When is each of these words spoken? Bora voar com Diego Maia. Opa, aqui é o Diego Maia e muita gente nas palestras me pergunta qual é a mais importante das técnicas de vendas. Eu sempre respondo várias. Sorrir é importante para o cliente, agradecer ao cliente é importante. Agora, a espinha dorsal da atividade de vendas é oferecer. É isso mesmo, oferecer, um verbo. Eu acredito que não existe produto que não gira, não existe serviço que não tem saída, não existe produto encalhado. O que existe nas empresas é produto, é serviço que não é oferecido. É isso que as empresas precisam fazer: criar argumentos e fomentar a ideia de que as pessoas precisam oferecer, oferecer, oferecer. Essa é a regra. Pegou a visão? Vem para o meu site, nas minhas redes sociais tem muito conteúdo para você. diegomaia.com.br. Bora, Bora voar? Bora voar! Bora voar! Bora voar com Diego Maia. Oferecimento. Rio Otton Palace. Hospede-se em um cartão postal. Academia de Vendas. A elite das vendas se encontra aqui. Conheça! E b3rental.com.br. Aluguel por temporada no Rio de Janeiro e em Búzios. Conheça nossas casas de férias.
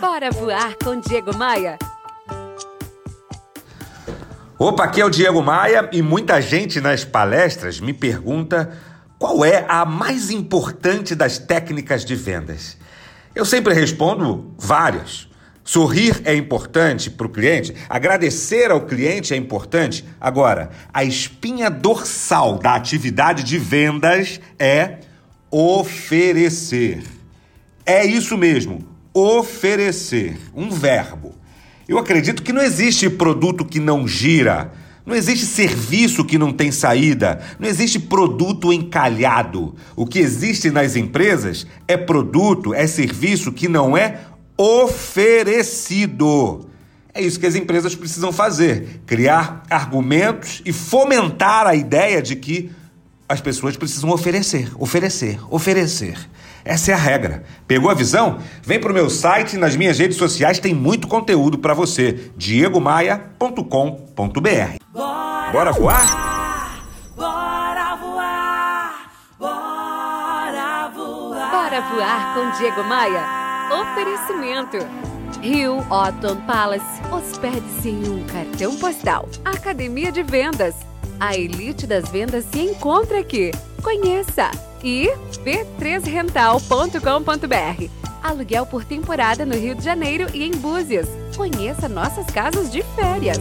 Bora 0.00 0.30
voar 0.30 0.76
com 0.84 1.00
Diego 1.00 1.34
Maia. 1.34 1.78
Opa, 4.58 4.84
aqui 4.84 5.00
é 5.00 5.04
o 5.06 5.08
Diego 5.08 5.42
Maia 5.42 5.88
e 5.90 6.02
muita 6.02 6.38
gente 6.42 6.82
nas 6.82 7.02
palestras 7.02 7.80
me 7.80 7.94
pergunta 7.94 8.76
qual 9.18 9.42
é 9.42 9.64
a 9.66 9.86
mais 9.86 10.30
importante 10.30 11.14
das 11.14 11.38
técnicas 11.38 12.04
de 12.04 12.14
vendas. 12.14 12.76
Eu 13.34 13.46
sempre 13.46 13.72
respondo 13.72 14.54
várias. 14.58 15.28
Sorrir 15.64 16.20
é 16.26 16.34
importante 16.34 17.10
para 17.10 17.26
o 17.26 17.30
cliente, 17.30 17.74
agradecer 17.88 18.70
ao 18.70 18.82
cliente 18.82 19.32
é 19.32 19.36
importante. 19.36 20.04
Agora, 20.20 20.70
a 20.92 21.04
espinha 21.04 21.70
dorsal 21.70 22.58
da 22.58 22.74
atividade 22.74 23.42
de 23.42 23.58
vendas 23.58 24.40
é 24.58 24.98
oferecer. 25.50 27.02
É 27.84 28.04
isso 28.04 28.36
mesmo, 28.36 28.95
oferecer, 29.16 30.36
um 30.54 30.68
verbo. 30.68 31.34
Eu 31.88 31.98
acredito 31.98 32.42
que 32.42 32.52
não 32.52 32.60
existe 32.60 33.08
produto 33.08 33.64
que 33.64 33.80
não 33.80 34.06
gira, 34.06 34.72
não 35.06 35.14
existe 35.14 35.46
serviço 35.46 36.22
que 36.22 36.36
não 36.36 36.52
tem 36.52 36.70
saída, 36.70 37.40
não 37.58 37.66
existe 37.66 37.98
produto 37.98 38.72
encalhado. 38.72 39.74
O 39.94 40.04
que 40.04 40.18
existe 40.18 40.70
nas 40.70 40.96
empresas 40.96 41.66
é 41.88 41.96
produto, 41.96 42.74
é 42.74 42.86
serviço 42.86 43.52
que 43.52 43.68
não 43.68 43.96
é 43.96 44.20
oferecido. 44.58 46.68
É 47.14 47.22
isso 47.22 47.40
que 47.40 47.46
as 47.46 47.54
empresas 47.54 47.94
precisam 47.94 48.30
fazer: 48.30 49.00
criar 49.06 49.62
argumentos 49.70 50.60
e 50.66 50.74
fomentar 50.74 51.66
a 51.66 51.74
ideia 51.74 52.20
de 52.20 52.36
que 52.36 52.70
as 53.28 53.40
pessoas 53.40 53.76
precisam 53.76 54.10
oferecer, 54.10 54.70
oferecer, 54.78 55.38
oferecer. 55.50 56.16
Essa 56.64 56.92
é 56.92 56.94
a 56.94 56.98
regra. 56.98 57.44
Pegou 57.66 57.90
a 57.90 57.94
visão? 57.94 58.38
Vem 58.62 58.80
para 58.80 58.90
o 58.90 58.94
meu 58.94 59.08
site, 59.08 59.56
nas 59.56 59.76
minhas 59.76 59.98
redes 59.98 60.16
sociais 60.16 60.58
tem 60.58 60.74
muito 60.74 61.06
conteúdo 61.06 61.58
para 61.58 61.74
você. 61.74 62.30
diegomaia.com.br. 62.36 63.60
Bora, 64.92 65.52
Bora 65.52 65.72
voar? 65.72 66.86
Bora 67.16 67.96
voar! 67.96 69.10
Bora 69.38 70.88
voar! 70.94 71.50
Bora 71.50 71.80
voar 71.80 72.34
com 72.34 72.58
Diego 72.58 72.84
Maia. 72.84 73.24
Oferecimento. 73.80 74.78
Rio 75.40 75.78
Otton 75.90 76.40
Palace. 76.46 77.02
Hospede-se 77.12 77.88
em 77.90 78.08
um 78.08 78.24
cartão 78.26 78.76
postal. 78.76 79.28
Academia 79.44 80.10
de 80.10 80.22
Vendas. 80.22 80.85
A 81.18 81.34
elite 81.36 81.86
das 81.86 82.10
vendas 82.10 82.44
se 82.44 82.60
encontra 82.60 83.20
aqui. 83.20 83.50
Conheça! 83.82 84.50
E 84.84 85.08
b3rental.com.br. 85.42 87.90
Aluguel 88.22 88.66
por 88.66 88.84
temporada 88.84 89.46
no 89.46 89.54
Rio 89.54 89.74
de 89.74 89.82
Janeiro 89.82 90.26
e 90.34 90.44
em 90.44 90.50
Búzios. 90.52 91.08
Conheça 91.36 91.88
nossas 91.88 92.26
casas 92.26 92.70
de 92.70 92.82
férias. 92.94 93.38